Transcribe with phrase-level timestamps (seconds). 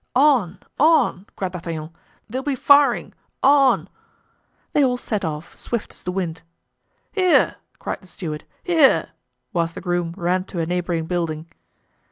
[0.15, 0.57] "On!
[0.79, 1.91] on!" cried D'Artagnan;
[2.27, 3.13] "there'll be firing!
[3.43, 3.87] on!"
[4.73, 6.41] They all set off, swift as the wind.
[7.11, 9.09] "Here!" cried the steward, "here!"
[9.53, 11.51] whilst the groom ran to a neighboring building.